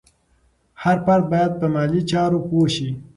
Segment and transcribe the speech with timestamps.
[0.83, 2.89] هر فرد باید په مالي چارو پوه شي.